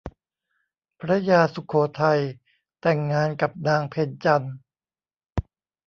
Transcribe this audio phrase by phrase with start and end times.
[0.99, 2.19] พระยาสุโขทัย
[2.81, 4.55] แต่งงานกับนางเพ็ญจันทร์